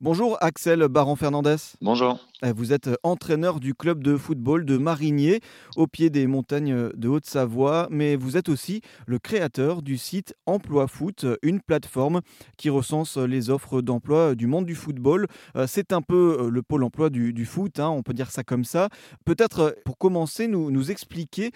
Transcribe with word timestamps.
Bonjour 0.00 0.38
Axel 0.40 0.86
Baron-Fernandez. 0.86 1.74
Bonjour. 1.80 2.20
Euh, 2.44 2.52
vous 2.54 2.72
êtes 2.72 2.90
entraîneur 3.02 3.60
du 3.60 3.74
club 3.74 4.02
de 4.02 4.16
football 4.16 4.64
de 4.64 4.76
Marigné, 4.76 5.40
au 5.76 5.86
pied 5.86 6.10
des 6.10 6.26
montagnes 6.26 6.90
de 6.94 7.08
Haute-Savoie, 7.08 7.88
mais 7.90 8.16
vous 8.16 8.36
êtes 8.36 8.48
aussi 8.48 8.80
le 9.06 9.18
créateur 9.18 9.82
du 9.82 9.98
site 9.98 10.34
Emploi 10.46 10.86
Foot, 10.86 11.26
une 11.42 11.60
plateforme 11.60 12.20
qui 12.56 12.70
recense 12.70 13.16
les 13.16 13.50
offres 13.50 13.80
d'emploi 13.80 14.34
du 14.34 14.46
monde 14.46 14.66
du 14.66 14.74
football. 14.74 15.26
Euh, 15.56 15.66
c'est 15.66 15.92
un 15.92 16.02
peu 16.02 16.38
euh, 16.40 16.50
le 16.50 16.62
pôle 16.62 16.84
emploi 16.84 17.10
du, 17.10 17.44
foot, 17.44 17.80
hein, 17.80 17.88
on 17.88 18.02
peut 18.02 18.14
dire 18.14 18.30
ça 18.30 18.44
comme 18.44 18.64
ça. 18.64 18.88
Peut-être 19.24 19.76
pour 19.84 19.98
commencer, 19.98 20.48
nous, 20.48 20.90
expliquer 20.90 21.50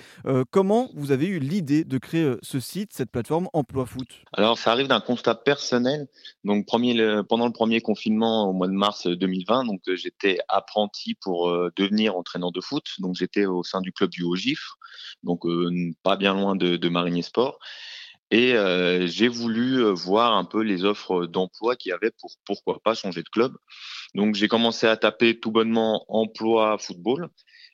comment 0.51 0.91
vous 0.95 1.13
avez 1.13 1.27
eu 1.27 1.39
l'idée 1.39 1.85
de 1.85 1.99
créer 1.99 2.35
ce 2.43 2.61
site, 2.61 2.93
cette 2.93 3.11
plateforme 3.11 3.49
Emploi 3.53 3.87
Foot. 3.87 4.09
Alors 4.33 4.59
ça 4.59 4.73
arrive 4.73 4.89
d'un 4.89 5.01
constat 5.01 5.35
personnel. 5.35 6.09
Donc 6.45 6.67
pendant 6.67 7.47
le 7.47 7.53
premier 7.53 7.81
confinement, 7.81 8.49
au 8.49 8.53
mois 8.53 8.69
de 8.69 8.73
mars 8.73 9.07
2020. 9.07 9.65
Donc, 9.65 9.81
euh, 9.89 9.97
j'étais 9.97 10.39
pour 11.21 11.49
euh, 11.49 11.71
devenir 11.77 12.17
entraîneur 12.17 12.53
de 12.53 12.61
foot. 12.61 12.85
Donc, 12.99 13.17
j'étais 13.17 13.47
au 13.47 13.63
sein 13.63 13.81
du 13.81 13.93
club 13.93 14.11
du 14.11 14.23
Haut-Gifre, 14.23 14.79
donc 15.23 15.47
euh, 15.47 15.71
pas 16.03 16.17
bien 16.17 16.35
loin 16.35 16.57
de, 16.57 16.77
de 16.77 17.21
Sport. 17.23 17.59
Et 18.31 18.55
j'ai 19.09 19.29
voulu 19.29 19.83
voir 19.93 20.33
un 20.33 20.47
peu 20.47 20.63
les 20.63 20.87
offres 20.87 21.27
d'emploi 21.27 21.77
qu'il 21.77 21.91
y 21.91 21.93
avait 21.93 22.13
pour 22.19 22.31
pourquoi 22.47 22.81
pas 22.83 22.95
changer 22.95 23.23
de 23.23 23.29
club. 23.29 23.55
Donc 24.15 24.37
j'ai 24.37 24.49
commencé 24.49 24.87
à 24.87 24.97
taper 24.97 25.39
tout 25.39 25.51
bonnement 25.51 26.07
emploi 26.09 26.79
football 26.79 27.29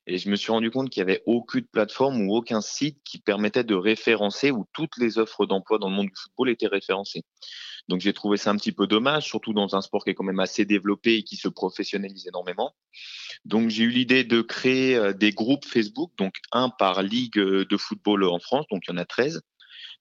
et 0.08 0.16
je 0.16 0.30
me 0.30 0.36
suis 0.36 0.50
rendu 0.50 0.70
compte 0.70 0.88
qu'il 0.88 1.04
n'y 1.04 1.10
avait 1.10 1.22
aucune 1.26 1.66
plateforme 1.66 2.22
ou 2.22 2.34
aucun 2.34 2.62
site 2.62 2.98
qui 3.04 3.18
permettait 3.18 3.62
de 3.62 3.74
référencer 3.74 4.50
où 4.50 4.64
toutes 4.72 4.96
les 4.96 5.18
offres 5.18 5.44
d'emploi 5.44 5.78
dans 5.78 5.90
le 5.90 5.94
monde 5.94 6.06
du 6.06 6.16
football 6.16 6.48
étaient 6.48 6.66
référencées. 6.66 7.22
Donc 7.88 8.00
j'ai 8.00 8.12
trouvé 8.12 8.36
ça 8.36 8.50
un 8.50 8.56
petit 8.56 8.72
peu 8.72 8.86
dommage, 8.86 9.24
surtout 9.24 9.54
dans 9.54 9.74
un 9.74 9.80
sport 9.80 10.04
qui 10.04 10.10
est 10.10 10.14
quand 10.14 10.24
même 10.24 10.40
assez 10.40 10.64
développé 10.64 11.16
et 11.16 11.22
qui 11.22 11.36
se 11.36 11.48
professionnalise 11.48 12.26
énormément. 12.26 12.74
Donc 13.44 13.70
j'ai 13.70 13.84
eu 13.84 13.90
l'idée 13.90 14.24
de 14.24 14.42
créer 14.42 14.96
euh, 14.96 15.12
des 15.12 15.32
groupes 15.32 15.64
Facebook, 15.64 16.12
donc 16.18 16.34
un 16.52 16.68
par 16.68 17.02
ligue 17.02 17.38
euh, 17.38 17.64
de 17.64 17.76
football 17.76 18.24
en 18.24 18.38
France, 18.38 18.66
donc 18.70 18.82
il 18.86 18.90
y 18.90 18.94
en 18.94 18.98
a 18.98 19.06
13. 19.06 19.40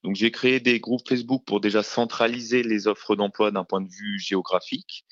Donc 0.03 0.15
j'ai 0.15 0.31
créé 0.31 0.59
des 0.59 0.79
groupes 0.79 1.07
Facebook 1.07 1.43
pour 1.45 1.61
déjà 1.61 1.81
centraliser 1.81 2.61
les 2.61 2.87
offres 2.87 3.15
d'emploi 3.15 3.51
d'un 3.51 3.63
point 3.63 3.81
de 3.81 3.89
vue 3.89 4.19
géographique. 4.19 5.05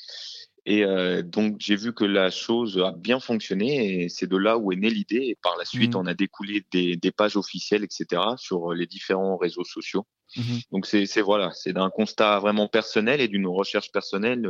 Et 0.65 0.83
euh, 0.83 1.21
donc 1.21 1.57
j'ai 1.59 1.75
vu 1.75 1.93
que 1.93 2.05
la 2.05 2.31
chose 2.31 2.81
a 2.83 2.91
bien 2.91 3.19
fonctionné 3.19 4.03
et 4.03 4.09
c'est 4.09 4.27
de 4.27 4.37
là 4.37 4.57
où 4.57 4.71
est 4.71 4.75
née 4.75 4.89
l'idée. 4.89 5.27
Et 5.27 5.37
par 5.41 5.57
la 5.57 5.65
suite, 5.65 5.93
mmh. 5.93 5.97
on 5.97 6.05
a 6.07 6.13
découlé 6.13 6.65
des, 6.71 6.95
des, 6.95 7.11
pages 7.11 7.37
officielles, 7.37 7.83
etc., 7.83 8.21
sur 8.37 8.73
les 8.73 8.87
différents 8.87 9.37
réseaux 9.37 9.63
sociaux. 9.63 10.07
Mmh 10.35 10.41
Donc 10.71 10.85
c'est 10.87 11.21
voilà, 11.21 11.51
c'est 11.53 11.73
d'un 11.73 11.89
constat 11.89 12.39
vraiment 12.39 12.67
personnel 12.67 13.21
et 13.21 13.27
d'une 13.27 13.47
recherche 13.47 13.91
personnelle 13.91 14.49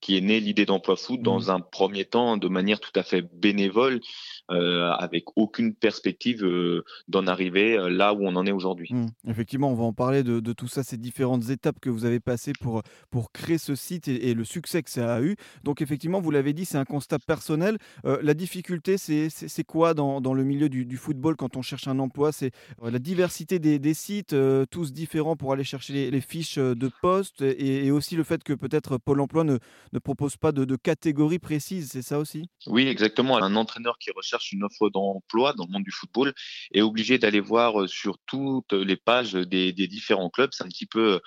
qui 0.00 0.16
est 0.16 0.20
née 0.20 0.40
l'idée 0.40 0.66
d'emploi 0.66 0.96
foot 0.96 1.20
dans 1.22 1.40
mmh. 1.40 1.50
un 1.50 1.60
premier 1.60 2.04
temps 2.04 2.36
de 2.36 2.48
manière 2.48 2.80
tout 2.80 2.92
à 2.94 3.02
fait 3.02 3.22
bénévole, 3.22 4.00
euh, 4.50 4.90
avec 4.92 5.24
aucune 5.36 5.74
perspective 5.74 6.44
euh, 6.44 6.84
d'en 7.08 7.26
arriver 7.26 7.76
euh, 7.76 7.88
là 7.88 8.14
où 8.14 8.26
on 8.26 8.34
en 8.36 8.46
est 8.46 8.52
aujourd'hui. 8.52 8.88
Mmh. 8.92 9.06
Effectivement, 9.28 9.70
on 9.70 9.74
va 9.74 9.84
en 9.84 9.92
parler 9.92 10.22
de, 10.22 10.52
tout 10.52 10.68
ça, 10.68 10.82
ces 10.82 10.96
différentes 10.96 11.50
étapes 11.50 11.80
que 11.80 11.90
vous 11.90 12.04
avez 12.04 12.20
passées 12.20 12.52
pour, 12.60 12.82
pour 13.10 13.32
créer 13.32 13.58
ce 13.58 13.74
site 13.74 14.08
et, 14.08 14.34
le 14.34 14.44
succès 14.44 14.82
que 14.82 14.90
ça 14.90 15.14
a 15.14 15.20
eu. 15.20 15.36
Donc 15.64 15.82
effectivement, 15.82 16.20
vous 16.20 16.30
l'avez 16.30 16.52
dit, 16.52 16.64
c'est 16.64 16.78
un 16.78 16.84
constat 16.84 17.18
personnel. 17.18 17.78
la 18.04 18.34
difficulté, 18.34 18.96
c'est 18.98 19.64
quoi 19.64 19.94
dans, 19.94 20.20
dans, 20.20 20.34
le 20.34 20.44
milieu 20.44 20.68
du, 20.68 20.96
football 20.96 21.36
quand 21.36 21.56
on 21.56 21.62
cherche 21.62 21.88
un 21.88 21.98
emploi? 21.98 22.32
C'est 22.32 22.52
la 22.82 22.98
diversité 22.98 23.58
des, 23.58 23.78
des 23.78 23.94
sites, 23.94 24.34
tous 24.70 24.92
différents 24.92 25.36
pour 25.36 25.52
aller 25.52 25.64
chercher 25.64 26.10
les, 26.10 26.20
fiches 26.20 26.58
de 26.58 26.90
poste 27.02 27.42
et, 27.42 27.86
et 27.86 27.90
aussi 27.90 28.16
le 28.16 28.24
fait 28.24 28.42
que 28.42 28.52
peut-être 28.52 28.98
Pôle 28.98 29.20
Emploi 29.20 29.44
ne 29.44 29.58
ne 29.92 29.98
propose 29.98 30.36
pas 30.36 30.52
de, 30.52 30.76
catégorie 30.76 31.38
précise, 31.38 31.90
c'est 31.92 32.02
ça 32.02 32.18
aussi? 32.18 32.48
Oui, 32.66 32.86
exactement. 32.86 33.38
Un 33.42 33.56
entraîneur 33.56 33.98
qui 33.98 34.10
recherche 34.10 34.52
une 34.52 34.64
offre 34.64 34.90
d'emploi 34.90 35.52
dans 35.54 35.66
le 35.66 35.72
monde 35.72 35.84
du 35.84 35.90
football 35.90 36.32
est 36.72 36.82
obligé 36.82 37.18
d'aller 37.18 37.40
voir 37.40 37.82
euh, 37.82 37.86
sur 37.86 38.18
toutes 38.26 38.72
les 38.72 38.96
pages 38.96 39.32
des, 39.32 39.72
différents 39.72 40.30
clubs. 40.30 40.50
C'est 40.52 40.64
un 40.64 40.68
petit 40.68 40.86
peu 40.86 41.20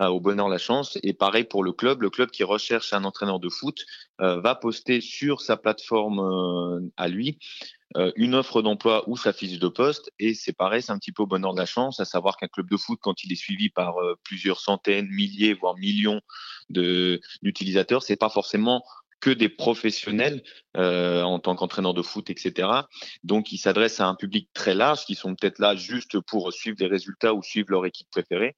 euh, 0.00 0.06
au 0.06 0.20
bonheur 0.20 0.48
la 0.48 0.58
chance. 0.58 0.98
Et 1.02 1.12
pareil 1.12 1.44
pour 1.44 1.62
le 1.62 1.72
club, 1.72 2.02
le 2.02 2.10
club 2.10 2.30
qui 2.30 2.44
recherche 2.44 2.92
un 2.92 3.04
entraîneur 3.04 3.40
de 3.40 3.48
foot 3.48 3.84
euh, 4.20 4.40
va 4.40 4.54
poster 4.54 5.00
sur 5.00 5.40
sa 5.40 5.56
plateforme 5.56 6.90
à 6.96 7.08
lui 7.08 7.38
une 8.16 8.34
offre 8.34 8.62
d'emploi 8.62 9.08
ou 9.08 9.16
sa 9.16 9.32
fiche 9.32 9.58
de 9.58 9.68
poste. 9.68 10.10
Et 10.18 10.34
c'est 10.34 10.52
pareil, 10.52 10.82
c'est 10.82 10.92
un 10.92 10.98
petit 10.98 11.12
peu 11.12 11.22
au 11.22 11.26
bonheur 11.26 11.54
de 11.54 11.58
la 11.58 11.66
chance, 11.66 11.98
à 12.00 12.04
savoir 12.04 12.36
qu'un 12.36 12.48
club 12.48 12.68
de 12.70 12.76
foot, 12.76 12.98
quand 13.00 13.24
il 13.24 13.32
est 13.32 13.36
suivi 13.36 13.70
par 13.70 13.96
plusieurs 14.24 14.60
centaines, 14.60 15.08
milliers, 15.08 15.54
voire 15.54 15.76
millions 15.76 16.20
d'utilisateurs, 16.68 18.02
c'est 18.02 18.16
pas 18.16 18.28
forcément 18.28 18.82
que 19.20 19.30
des 19.30 19.48
professionnels 19.48 20.42
euh, 20.76 21.22
en 21.22 21.38
tant 21.38 21.56
qu'entraîneur 21.56 21.94
de 21.94 22.02
foot, 22.02 22.30
etc. 22.30 22.68
Donc, 23.24 23.52
ils 23.52 23.58
s'adressent 23.58 24.00
à 24.00 24.06
un 24.06 24.14
public 24.14 24.48
très 24.52 24.74
large 24.74 25.04
qui 25.04 25.14
sont 25.14 25.34
peut-être 25.34 25.58
là 25.58 25.74
juste 25.74 26.20
pour 26.20 26.52
suivre 26.52 26.76
des 26.76 26.86
résultats 26.86 27.34
ou 27.34 27.42
suivre 27.42 27.70
leur 27.70 27.86
équipe 27.86 28.08
préférée. 28.10 28.56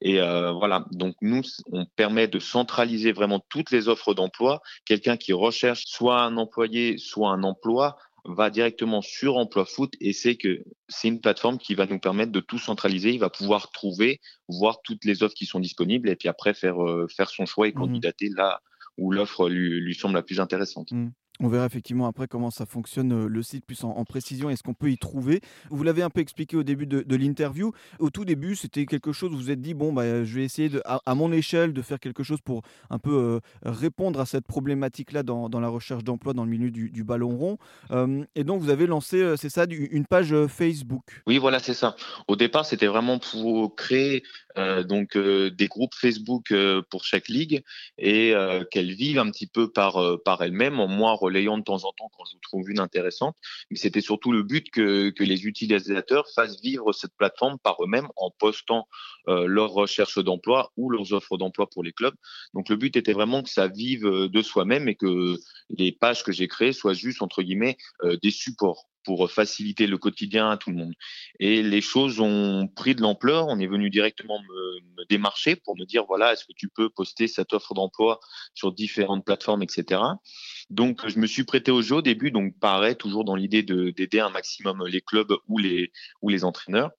Et 0.00 0.20
euh, 0.20 0.52
voilà, 0.52 0.84
donc 0.92 1.14
nous, 1.22 1.42
on 1.72 1.86
permet 1.96 2.28
de 2.28 2.38
centraliser 2.38 3.12
vraiment 3.12 3.40
toutes 3.48 3.70
les 3.70 3.88
offres 3.88 4.12
d'emploi. 4.12 4.60
Quelqu'un 4.84 5.16
qui 5.16 5.32
recherche 5.32 5.84
soit 5.86 6.20
un 6.20 6.36
employé, 6.36 6.98
soit 6.98 7.30
un 7.30 7.42
emploi, 7.42 7.96
va 8.24 8.50
directement 8.50 9.02
sur 9.02 9.36
Emploi 9.36 9.64
Foot 9.64 9.94
et 10.00 10.12
c'est 10.12 10.36
que 10.36 10.64
c'est 10.88 11.08
une 11.08 11.20
plateforme 11.20 11.58
qui 11.58 11.74
va 11.74 11.86
nous 11.86 11.98
permettre 11.98 12.32
de 12.32 12.40
tout 12.40 12.58
centraliser. 12.58 13.12
Il 13.12 13.20
va 13.20 13.30
pouvoir 13.30 13.70
trouver, 13.70 14.20
voir 14.48 14.80
toutes 14.82 15.04
les 15.04 15.22
offres 15.22 15.34
qui 15.34 15.46
sont 15.46 15.60
disponibles 15.60 16.08
et 16.08 16.16
puis 16.16 16.28
après 16.28 16.54
faire, 16.54 16.82
euh, 16.82 17.06
faire 17.14 17.28
son 17.28 17.46
choix 17.46 17.68
et 17.68 17.72
mmh 17.72 17.74
candidater 17.74 18.28
là 18.34 18.60
où 18.96 19.10
l'offre 19.10 19.48
lui, 19.48 19.80
lui, 19.80 19.94
semble 19.94 20.14
la 20.14 20.22
plus 20.22 20.40
intéressante. 20.40 20.92
Mmh. 20.92 21.08
On 21.40 21.48
verra 21.48 21.66
effectivement 21.66 22.06
après 22.06 22.28
comment 22.28 22.52
ça 22.52 22.64
fonctionne 22.64 23.12
euh, 23.12 23.26
le 23.26 23.42
site 23.42 23.66
plus 23.66 23.82
en, 23.82 24.04
précision 24.04 24.50
et 24.50 24.56
ce 24.56 24.62
qu'on 24.62 24.74
peut 24.74 24.92
y 24.92 24.98
trouver. 24.98 25.40
Vous 25.68 25.82
l'avez 25.82 26.02
un 26.02 26.10
peu 26.10 26.20
expliqué 26.20 26.56
au 26.56 26.62
début 26.62 26.86
de, 26.86 27.16
l'interview. 27.16 27.72
Au 27.98 28.10
tout 28.10 28.24
début, 28.24 28.54
c'était 28.54 28.86
quelque 28.86 29.12
chose 29.12 29.32
vous 29.32 29.38
vous 29.38 29.50
êtes 29.50 29.60
dit 29.60 29.74
bon, 29.74 29.92
bah, 29.92 30.24
je 30.24 30.34
vais 30.36 30.44
essayer 30.44 30.70
à, 30.84 31.14
mon 31.16 31.32
échelle 31.32 31.72
de 31.72 31.82
faire 31.82 31.98
quelque 31.98 32.22
chose 32.22 32.40
pour 32.40 32.62
un 32.88 33.00
peu 33.00 33.14
euh, 33.14 33.40
répondre 33.64 34.20
à 34.20 34.26
cette 34.26 34.46
problématique-là 34.46 35.24
dans, 35.24 35.48
la 35.48 35.68
recherche 35.68 36.04
d'emploi 36.04 36.34
dans 36.34 36.44
le 36.44 36.50
milieu 36.50 36.70
du, 36.70 37.04
ballon 37.04 37.36
rond. 37.36 37.58
Euh, 37.90 38.24
et 38.36 38.44
donc, 38.44 38.60
vous 38.60 38.70
avez 38.70 38.86
lancé, 38.86 39.34
c'est 39.36 39.48
ça, 39.48 39.64
une 39.68 40.06
page 40.06 40.34
Facebook. 40.46 41.22
Oui, 41.26 41.38
voilà, 41.38 41.58
c'est 41.58 41.74
ça. 41.74 41.96
Au 42.28 42.36
départ, 42.36 42.64
c'était 42.64 42.86
vraiment 42.86 43.18
pour 43.18 43.74
créer 43.74 44.22
donc 44.86 45.18
des 45.18 45.66
groupes 45.66 45.94
Facebook 45.94 46.54
pour 46.90 47.04
chaque 47.04 47.28
ligue 47.28 47.64
et 47.98 48.34
qu'elles 48.70 48.94
vivent 48.94 49.18
un 49.18 49.30
petit 49.30 49.46
peu 49.48 49.68
par, 49.68 49.98
par 50.24 50.42
elles-mêmes 50.42 50.78
en 50.78 50.86
moins 50.86 51.14
relayant 51.24 51.58
de 51.58 51.62
temps 51.62 51.84
en 51.84 51.92
temps 51.92 52.10
quand 52.16 52.24
je 52.24 52.36
trouve 52.42 52.70
une 52.70 52.80
intéressante. 52.80 53.36
Mais 53.70 53.76
c'était 53.76 54.00
surtout 54.00 54.32
le 54.32 54.42
but 54.42 54.70
que, 54.70 55.12
les 55.18 55.46
utilisateurs 55.46 56.26
fassent 56.34 56.60
vivre 56.60 56.92
cette 56.92 57.16
plateforme 57.16 57.58
par 57.58 57.82
eux-mêmes 57.82 58.08
en 58.16 58.30
postant 58.30 58.86
euh, 59.28 59.46
leurs 59.46 59.72
recherches 59.72 60.18
d'emploi 60.18 60.70
ou 60.76 60.90
leurs 60.90 61.12
offres 61.12 61.38
d'emploi 61.38 61.68
pour 61.70 61.82
les 61.82 61.92
clubs. 61.92 62.14
Donc 62.52 62.68
le 62.68 62.76
but 62.76 62.96
était 62.96 63.14
vraiment 63.14 63.42
que 63.42 63.48
ça 63.48 63.68
vive 63.68 64.04
de 64.04 64.42
soi-même 64.42 64.88
et 64.88 64.94
que 64.94 65.38
les 65.70 65.92
pages 65.92 66.22
que 66.22 66.32
j'ai 66.32 66.48
créées 66.48 66.72
soient 66.72 66.94
juste 66.94 67.22
entre 67.22 67.42
guillemets 67.42 67.76
euh, 68.02 68.16
des 68.22 68.30
supports 68.30 68.88
pour 69.04 69.30
faciliter 69.30 69.86
le 69.86 69.98
quotidien 69.98 70.50
à 70.50 70.56
tout 70.56 70.70
le 70.70 70.76
monde. 70.76 70.94
Et 71.38 71.62
les 71.62 71.82
choses 71.82 72.20
ont 72.20 72.66
pris 72.68 72.94
de 72.94 73.02
l'ampleur. 73.02 73.46
On 73.48 73.58
est 73.58 73.66
venu 73.66 73.90
directement 73.90 74.40
me, 74.40 74.80
me, 74.96 75.04
démarcher 75.10 75.56
pour 75.56 75.76
me 75.76 75.84
dire 75.84 76.04
voilà, 76.06 76.32
est-ce 76.32 76.46
que 76.46 76.54
tu 76.56 76.68
peux 76.68 76.88
poster 76.88 77.28
cette 77.28 77.52
offre 77.52 77.74
d'emploi 77.74 78.18
sur 78.54 78.72
différentes 78.72 79.24
plateformes, 79.24 79.62
etc. 79.62 80.00
Donc, 80.70 81.06
je 81.08 81.18
me 81.18 81.26
suis 81.26 81.44
prêté 81.44 81.70
au 81.70 81.82
jeu 81.82 81.96
au 81.96 82.02
début. 82.02 82.30
Donc, 82.30 82.58
pareil, 82.58 82.96
toujours 82.96 83.24
dans 83.24 83.36
l'idée 83.36 83.62
d'aider 83.62 84.20
un 84.20 84.30
maximum 84.30 84.86
les 84.86 85.00
clubs 85.00 85.34
ou 85.48 85.58
les, 85.58 85.92
ou 86.22 86.28
les 86.28 86.44
entraîneurs. 86.44 86.90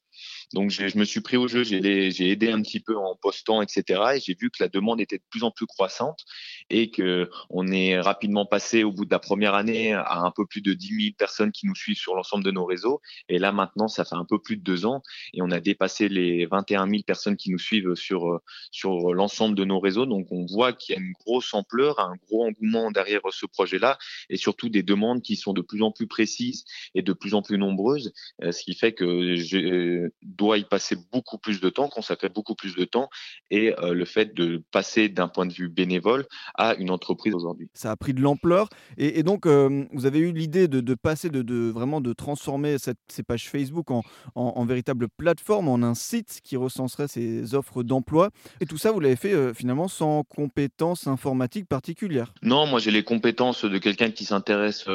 Donc 0.56 0.70
je 0.70 0.98
me 0.98 1.04
suis 1.04 1.20
pris 1.20 1.36
au 1.36 1.50
jeu, 1.50 1.66
j'ai 1.66 2.30
aidé 2.30 2.50
un 2.50 2.62
petit 2.62 2.80
peu 2.80 2.98
en 2.98 3.18
postant, 3.22 3.62
etc. 3.62 4.02
Et 4.16 4.20
j'ai 4.22 4.38
vu 4.40 4.50
que 4.50 4.64
la 4.64 4.70
demande 4.70 5.02
était 5.02 5.18
de 5.18 5.24
plus 5.30 5.44
en 5.44 5.52
plus 5.52 5.66
croissante 5.66 6.22
et 6.70 6.92
que 6.92 7.30
on 7.50 7.68
est 7.68 8.00
rapidement 8.00 8.46
passé 8.46 8.86
au 8.86 8.94
bout 8.94 9.04
de 9.04 9.12
la 9.12 9.20
première 9.20 9.54
année 9.54 9.92
à 9.92 10.20
un 10.20 10.32
peu 10.32 10.46
plus 10.46 10.62
de 10.62 10.72
10 10.72 10.88
000 10.88 11.00
personnes 11.18 11.52
qui 11.52 11.68
nous 11.68 11.76
suivent 11.76 11.98
sur 11.98 12.16
l'ensemble 12.16 12.46
de 12.46 12.52
nos 12.52 12.64
réseaux. 12.64 13.02
Et 13.28 13.38
là 13.38 13.52
maintenant, 13.52 13.90
ça 13.90 14.06
fait 14.06 14.16
un 14.16 14.24
peu 14.24 14.40
plus 14.40 14.56
de 14.56 14.64
deux 14.64 14.86
ans 14.86 15.02
et 15.34 15.42
on 15.42 15.52
a 15.52 15.60
dépassé 15.60 16.08
les 16.08 16.46
21 16.46 16.90
000 16.90 17.04
personnes 17.06 17.36
qui 17.36 17.52
nous 17.52 17.60
suivent 17.60 17.96
sur 17.96 18.40
sur 18.72 19.14
l'ensemble 19.14 19.56
de 19.56 19.66
nos 19.66 19.82
réseaux. 19.82 20.06
Donc 20.06 20.28
on 20.32 20.46
voit 20.46 20.72
qu'il 20.72 20.96
y 20.96 20.98
a 20.98 21.02
une 21.02 21.12
grosse 21.20 21.54
ampleur, 21.54 22.00
un 22.00 22.16
gros 22.30 22.46
engouement 22.46 22.92
derrière 22.92 23.20
ce 23.30 23.46
projet-là 23.46 23.98
et 24.30 24.38
surtout 24.38 24.70
des 24.70 24.84
demandes 24.84 25.22
qui 25.22 25.36
sont 25.36 25.52
de 25.52 25.62
plus 25.62 25.82
en 25.82 25.92
plus 25.92 26.08
précises 26.08 26.64
et 26.94 27.02
de 27.02 27.12
plus 27.12 27.34
en 27.34 27.42
plus 27.42 27.58
nombreuses, 27.58 28.14
euh, 28.42 28.54
ce 28.54 28.64
qui 28.64 28.74
fait 28.74 28.94
que 28.94 29.36
je, 29.36 30.10
doit 30.46 30.58
y 30.60 30.64
passer 30.64 30.96
beaucoup 31.12 31.38
plus 31.38 31.60
de 31.60 31.70
temps, 31.70 31.90
consacrer 31.90 32.30
beaucoup 32.30 32.56
plus 32.56 32.76
de 32.76 32.86
temps, 32.86 33.10
et 33.50 33.74
le 33.82 34.06
fait 34.06 34.36
de 34.36 34.64
passer 34.72 35.10
d'un 35.10 35.28
point 35.28 35.46
de 35.46 35.54
vue 35.54 35.70
bénévole 35.70 36.26
à 36.56 36.76
une 36.76 36.92
entreprise 36.92 37.34
aujourd'hui. 37.34 37.70
Ça 37.74 37.92
a 37.92 37.96
pris 37.96 38.14
de 38.14 38.22
l'ampleur, 38.22 38.70
et, 38.98 39.24
donc 39.24 39.48
vous 39.48 40.06
avez 40.06 40.20
eu 40.20 40.32
l'idée 40.32 40.68
de, 40.68 40.96
passer, 40.96 41.30
de, 41.30 41.70
vraiment 41.72 42.02
de 42.02 42.14
transformer 42.14 42.78
ces 42.78 43.24
pages 43.24 43.50
Facebook 43.50 43.90
en, 43.92 44.04
en, 44.36 44.66
véritable 44.66 45.08
plateforme, 45.10 45.68
en 45.68 45.82
un 45.82 45.96
site 45.96 46.42
qui 46.44 46.58
recenserait 46.58 47.08
ces 47.08 47.56
offres 47.56 47.84
d'emploi, 47.84 48.30
et 48.62 48.66
tout 48.66 48.78
ça 48.78 48.92
vous 48.92 49.00
l'avez 49.00 49.16
fait 49.16 49.54
finalement 49.54 49.88
sans 49.88 50.24
compétences 50.24 51.08
informatiques 51.08 51.68
particulières? 51.68 52.34
Non, 52.44 52.68
moi 52.68 52.80
j'ai 52.80 52.92
les 52.92 53.04
compétences 53.04 53.66
de 53.66 53.78
quelqu'un 53.80 54.12
qui 54.12 54.26
s'intéresse 54.26 54.86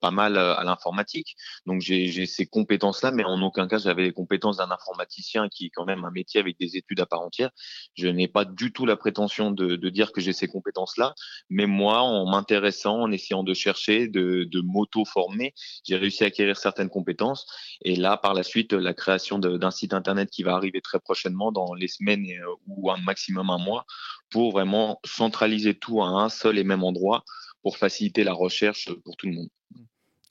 pas 0.00 0.10
mal 0.10 0.36
à 0.36 0.62
l'informatique, 0.64 1.36
donc 1.66 1.80
j'ai 1.80 2.26
ces 2.26 2.46
compétences-là, 2.46 3.10
mais 3.10 3.24
en 3.24 3.40
aucun 3.42 3.66
cas 3.66 3.78
j'avais 3.78 4.02
les 4.02 4.12
compétences 4.12 4.58
d'un 4.58 4.70
informaticien 4.90 5.48
qui 5.48 5.66
est 5.66 5.70
quand 5.70 5.84
même 5.84 6.04
un 6.04 6.10
métier 6.10 6.40
avec 6.40 6.58
des 6.58 6.76
études 6.76 7.00
à 7.00 7.06
part 7.06 7.20
entière. 7.20 7.50
Je 7.94 8.08
n'ai 8.08 8.28
pas 8.28 8.44
du 8.44 8.72
tout 8.72 8.86
la 8.86 8.96
prétention 8.96 9.50
de, 9.50 9.76
dire 9.90 10.12
que 10.12 10.20
j'ai 10.20 10.32
ces 10.32 10.46
compétences-là, 10.46 11.14
mais 11.48 11.66
moi, 11.66 12.00
en 12.00 12.30
m'intéressant, 12.30 13.00
en 13.00 13.10
essayant 13.10 13.42
de 13.42 13.54
chercher, 13.54 14.08
de, 14.08 14.60
m'auto-former, 14.62 15.54
j'ai 15.84 15.96
réussi 15.96 16.24
à 16.24 16.28
acquérir 16.28 16.56
certaines 16.56 16.90
compétences. 16.90 17.46
Et 17.82 17.96
là, 17.96 18.16
par 18.16 18.34
la 18.34 18.42
suite, 18.42 18.72
la 18.72 18.94
création 18.94 19.38
d'un 19.38 19.70
site 19.70 19.94
internet 19.94 20.30
qui 20.30 20.42
va 20.42 20.54
arriver 20.54 20.80
très 20.80 21.00
prochainement 21.00 21.50
dans 21.50 21.74
les 21.74 21.88
semaines 21.88 22.26
euh, 22.30 22.54
ou 22.66 22.90
un 22.90 22.98
maximum 22.98 23.50
un 23.50 23.58
mois 23.58 23.84
pour 24.30 24.52
vraiment 24.52 25.00
centraliser 25.04 25.74
tout 25.74 26.02
à 26.02 26.06
un 26.06 26.28
seul 26.28 26.58
et 26.58 26.64
même 26.64 26.84
endroit 26.84 27.24
pour 27.62 27.76
faciliter 27.76 28.24
la 28.24 28.32
recherche 28.32 28.90
pour 29.04 29.16
tout 29.16 29.26
le 29.26 29.34
monde. 29.34 29.48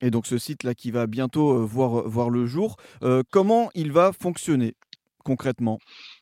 Et 0.02 0.12
donc 0.12 0.28
ce 0.28 0.38
site-là 0.38 0.74
qui 0.76 0.92
va 0.92 1.08
bientôt 1.08 1.54
euh, 1.54 1.66
voir, 1.66 2.08
voir 2.08 2.30
le 2.30 2.46
jour, 2.46 2.78
euh, 3.04 3.24
comment 3.32 3.70
il 3.76 3.92
va 3.92 4.12
fonctionner? 4.14 4.76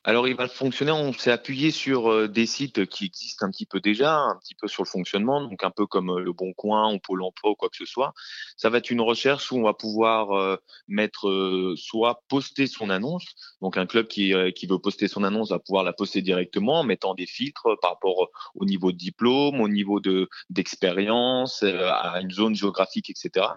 Alors, 0.04 0.28
il 0.28 0.36
va 0.36 0.48
fonctionner. 0.48 0.92
On 0.92 1.12
s'est 1.14 1.32
appuyé 1.32 1.72
sur 1.72 2.12
euh, 2.12 2.28
des 2.28 2.46
sites 2.46 2.86
qui 2.86 3.06
existent 3.06 3.46
un 3.46 3.50
petit 3.50 3.66
peu 3.66 3.80
déjà, 3.80 4.16
un 4.16 4.38
petit 4.40 4.56
peu 4.56 4.68
sur 4.68 4.84
le 4.84 4.88
fonctionnement, 4.88 5.42
donc 5.42 5.64
un 5.64 5.72
peu 5.72 5.86
comme 5.86 6.10
euh, 6.10 6.20
Le 6.20 6.32
Bon 6.34 6.54
Coin 6.54 6.94
ou 6.94 7.00
Pôle 7.00 7.24
Emploi 7.24 7.52
ou 7.52 7.56
quoi 7.56 7.70
que 7.70 7.78
ce 7.78 7.86
soit. 7.86 8.14
Ça 8.56 8.70
va 8.70 8.78
être 8.78 8.90
une 8.90 9.02
recherche 9.02 9.52
où 9.52 9.58
on 9.58 9.64
va 9.64 9.74
pouvoir 9.74 10.32
euh, 10.32 10.56
mettre 10.88 11.76
soit 11.78 12.24
poster 12.30 12.68
son 12.68 12.90
annonce. 12.90 13.26
Donc, 13.62 13.78
un 13.78 13.86
club 13.86 14.08
qui, 14.08 14.34
qui 14.56 14.68
veut 14.68 14.80
poster 14.80 15.08
son 15.08 15.24
annonce 15.24 15.50
va 15.50 15.60
pouvoir 15.60 15.84
la 15.84 15.94
poster 15.94 16.22
directement 16.22 16.80
en 16.80 16.84
mettant 16.84 17.14
des 17.14 17.28
filtres 17.28 17.68
par 17.82 17.92
rapport 17.92 18.30
au 18.56 18.66
niveau 18.66 18.92
de 18.92 18.98
diplôme, 18.98 19.62
au 19.62 19.68
niveau 19.68 20.00
de 20.00 20.30
d'expérience, 20.50 21.64
à 21.64 22.22
une 22.22 22.32
zone 22.32 22.56
géographique, 22.56 23.10
etc. 23.10 23.48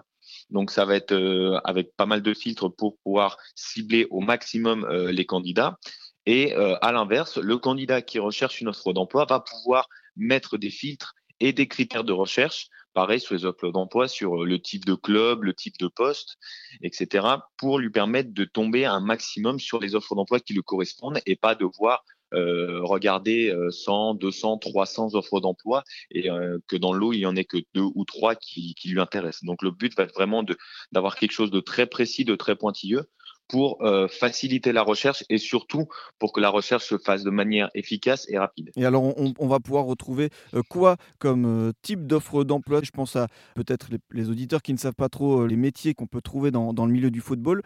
Donc 0.51 0.69
ça 0.69 0.85
va 0.85 0.95
être 0.95 1.13
euh, 1.13 1.59
avec 1.63 1.95
pas 1.95 2.05
mal 2.05 2.21
de 2.21 2.33
filtres 2.33 2.73
pour 2.75 2.97
pouvoir 2.99 3.37
cibler 3.55 4.07
au 4.09 4.19
maximum 4.19 4.85
euh, 4.85 5.11
les 5.11 5.25
candidats. 5.25 5.77
Et 6.25 6.55
euh, 6.55 6.75
à 6.81 6.91
l'inverse, 6.91 7.37
le 7.37 7.57
candidat 7.57 8.01
qui 8.01 8.19
recherche 8.19 8.61
une 8.61 8.67
offre 8.67 8.93
d'emploi 8.93 9.25
va 9.25 9.39
pouvoir 9.39 9.87
mettre 10.15 10.57
des 10.57 10.69
filtres 10.69 11.15
et 11.39 11.53
des 11.53 11.67
critères 11.67 12.03
de 12.03 12.13
recherche, 12.13 12.67
pareil 12.93 13.19
sur 13.19 13.33
les 13.33 13.45
offres 13.45 13.71
d'emploi, 13.71 14.07
sur 14.07 14.45
le 14.45 14.61
type 14.61 14.85
de 14.85 14.93
club, 14.93 15.43
le 15.43 15.55
type 15.55 15.77
de 15.79 15.87
poste, 15.87 16.37
etc., 16.83 17.25
pour 17.57 17.79
lui 17.79 17.89
permettre 17.89 18.31
de 18.31 18.45
tomber 18.45 18.85
un 18.85 18.99
maximum 18.99 19.59
sur 19.59 19.79
les 19.79 19.95
offres 19.95 20.13
d'emploi 20.13 20.39
qui 20.39 20.53
lui 20.53 20.61
correspondent 20.61 21.19
et 21.25 21.35
pas 21.35 21.55
de 21.55 21.65
voir 21.65 22.03
euh, 22.05 22.20
regarder 22.33 23.53
100, 23.69 24.15
200, 24.15 24.57
300 24.57 25.15
offres 25.15 25.39
d'emploi 25.39 25.83
et 26.09 26.29
euh, 26.29 26.59
que 26.67 26.75
dans 26.75 26.93
l'eau, 26.93 27.13
il 27.13 27.19
y 27.19 27.25
en 27.25 27.35
ait 27.35 27.45
que 27.45 27.57
deux 27.73 27.87
ou 27.95 28.05
trois 28.05 28.35
qui, 28.35 28.73
qui 28.75 28.89
lui 28.89 28.99
intéressent. 28.99 29.43
Donc 29.43 29.61
le 29.61 29.71
but 29.71 29.95
va 29.95 30.03
être 30.03 30.13
vraiment 30.13 30.43
d'avoir 30.91 31.15
quelque 31.15 31.31
chose 31.31 31.51
de 31.51 31.59
très 31.59 31.87
précis, 31.87 32.25
de 32.25 32.35
très 32.35 32.55
pointilleux 32.55 33.05
pour 33.51 33.81
euh, 33.81 34.07
faciliter 34.07 34.71
la 34.71 34.81
recherche 34.81 35.25
et 35.29 35.37
surtout 35.37 35.89
pour 36.19 36.31
que 36.31 36.39
la 36.39 36.49
recherche 36.49 36.85
se 36.85 36.97
fasse 36.97 37.23
de 37.23 37.29
manière 37.29 37.69
efficace 37.75 38.25
et 38.29 38.39
rapide. 38.39 38.71
Et 38.77 38.85
alors, 38.85 39.13
on, 39.17 39.47
va 39.47 39.59
pouvoir 39.59 39.83
retrouver 39.83 40.29
euh, 40.53 40.61
quoi 40.69 40.95
comme 41.19 41.45
euh, 41.45 41.73
type 41.81 42.07
d'offre 42.07 42.45
d'emploi? 42.45 42.79
Je 42.81 42.91
pense 42.91 43.17
à 43.17 43.27
peut-être 43.55 43.89
les, 44.13 44.29
auditeurs 44.29 44.61
qui 44.61 44.71
ne 44.71 44.77
savent 44.77 44.95
pas 44.95 45.09
trop 45.09 45.45
les 45.47 45.57
métiers 45.57 45.93
qu'on 45.93 46.07
peut 46.07 46.21
trouver 46.21 46.49
dans, 46.49 46.71
dans, 46.71 46.85
le 46.85 46.93
milieu 46.93 47.11
du 47.11 47.19
football. 47.19 47.61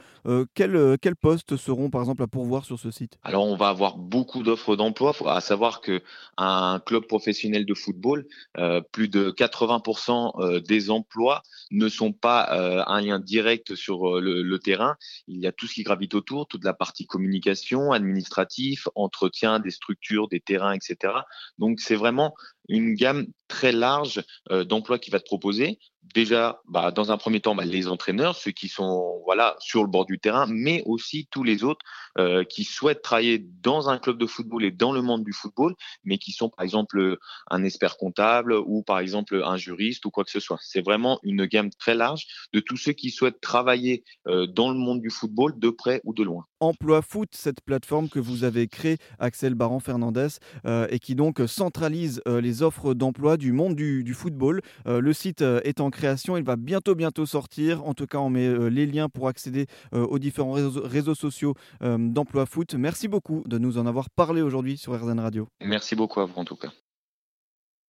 quels, 0.56 0.98
quels 1.00 1.16
postes 1.16 1.56
seront 1.56 1.92
par 1.92 2.02
exemple 2.02 2.24
à 2.24 2.28
pourvoir 2.28 2.66
sur 2.66 2.80
ce 2.80 2.90
site? 2.90 3.20
Alors, 3.22 3.46
on 3.46 3.56
va 3.56 3.70
avoir 3.70 3.98
beaucoup 3.98 4.42
d'offres 4.42 4.76
d'emploi, 4.76 5.14
à 5.28 5.40
savoir 5.40 5.82
qu'un 5.82 6.80
club 6.80 7.06
professionnel 7.06 7.68
de 7.68 7.74
football, 7.76 8.26
plus 8.92 9.08
de 9.08 9.30
80% 9.30 10.62
des 10.62 10.90
emplois 10.90 11.44
ne 11.70 11.90
sont 11.90 12.12
pas 12.12 12.86
un 12.88 13.02
lien 13.02 13.20
direct 13.20 13.76
sur 13.76 14.20
le, 14.20 14.42
le 14.42 14.60
terrain. 14.60 14.96
Il 15.28 15.40
y 15.40 15.46
a 15.46 15.52
tout 15.52 15.68
ce 15.68 15.75
qui 15.76 15.84
gravite 15.84 16.16
autour, 16.16 16.48
toute 16.48 16.64
la 16.64 16.74
partie 16.74 17.06
communication, 17.06 17.92
administratif, 17.92 18.88
entretien 18.96 19.60
des 19.60 19.72
structures, 19.72 20.30
des 20.30 20.40
terrains, 20.40 20.74
etc. 20.74 21.14
Donc 21.60 21.82
c'est 21.82 21.96
vraiment 21.96 22.34
une 22.70 22.96
gamme 22.96 23.28
très 23.56 23.72
large 23.72 24.22
euh, 24.52 24.66
d'emplois 24.66 25.00
qui 25.00 25.12
va 25.12 25.20
te 25.22 25.26
proposer. 25.26 25.80
Déjà, 26.14 26.62
bah, 26.68 26.92
dans 26.92 27.12
un 27.12 27.18
premier 27.18 27.40
temps, 27.40 27.56
bah, 27.56 27.66
les 27.66 27.88
entraîneurs, 27.88 28.36
ceux 28.36 28.52
qui 28.52 28.68
sont 28.68 29.22
voilà 29.26 29.56
sur 29.60 29.82
le 29.82 29.90
bord 29.90 30.06
du 30.06 30.20
terrain, 30.20 30.46
mais 30.48 30.84
aussi 30.86 31.28
tous 31.32 31.44
les 31.44 31.64
autres 31.64 31.84
euh, 32.20 32.44
qui 32.44 32.64
souhaitent 32.64 33.02
travailler 33.02 33.40
dans 33.64 33.90
un 33.90 33.98
club 33.98 34.18
de 34.18 34.28
football 34.28 34.66
et 34.66 34.72
dans 34.72 34.92
le 34.92 35.02
monde 35.02 35.24
du 35.24 35.34
football, 35.34 35.74
mais 36.04 36.18
qui 36.18 36.32
sont 36.32 36.50
par 36.50 36.64
exemple 36.64 37.18
un 37.50 37.64
expert 37.64 37.98
comptable 37.98 38.54
ou 38.54 38.84
par 38.84 39.00
exemple 39.00 39.42
un 39.44 39.58
juriste 39.58 40.06
ou 40.06 40.12
quoi 40.12 40.26
que 40.26 40.32
ce 40.32 40.40
soit. 40.40 40.60
C'est 40.62 40.84
vraiment 40.84 41.20
une 41.24 41.46
gamme 41.46 41.70
très 41.72 41.96
large 41.96 42.28
de 42.54 42.60
tous 42.60 42.78
ceux 42.78 42.94
qui 42.94 43.10
souhaitent 43.10 43.42
travailler 43.42 44.04
euh, 44.28 44.48
dans 44.48 44.70
le 44.70 44.78
monde 44.78 45.02
du 45.02 45.10
football 45.10 45.58
de 45.58 45.70
près 45.70 46.02
ou 46.04 46.14
de 46.14 46.24
loin. 46.24 46.46
Emploi 46.60 47.02
Foot, 47.02 47.30
cette 47.32 47.62
plateforme 47.62 48.10
que 48.10 48.20
vous 48.20 48.44
avez 48.44 48.68
créée, 48.68 48.98
Axel 49.20 49.56
Baran 49.56 49.80
Fernandez, 49.80 50.28
et 50.90 51.00
qui 51.00 51.16
donc 51.16 51.42
centralise 51.48 52.22
les 52.26 52.64
offres 52.64 52.94
d'emploi 52.94 53.38
du 53.38 53.45
monde 53.54 53.76
du, 53.76 54.14
football. 54.14 54.62
Euh, 54.88 55.02
le 55.02 55.14
site 55.14 55.42
euh, 55.42 55.60
est 55.64 55.82
en 55.82 55.90
création, 55.90 56.38
il 56.38 56.44
va 56.44 56.56
bientôt 56.56 56.96
bientôt 56.96 57.26
sortir. 57.26 57.86
En 57.86 57.94
tout 57.94 58.08
cas, 58.08 58.18
on 58.18 58.30
met 58.30 58.48
euh, 58.48 58.68
les 58.68 58.86
liens 58.86 59.10
pour 59.10 59.28
accéder 59.28 59.68
aux 59.92 60.20
différents 60.20 60.54
réseaux, 60.54 61.16
sociaux 61.16 61.54
d'emploi 61.82 62.46
foot. 62.46 62.76
Merci 62.76 63.08
beaucoup 63.08 63.44
de 63.46 63.58
nous 63.58 63.78
en 63.78 63.86
avoir 63.86 64.10
parlé 64.10 64.42
aujourd'hui 64.42 64.78
sur 64.78 64.94
RZN 64.94 65.20
Radio. 65.20 65.48
Merci 65.62 65.96
beaucoup 65.96 66.20
à 66.20 66.26
vous 66.26 66.34
en 66.36 66.46
tout 66.46 66.56
cas. 66.56 66.72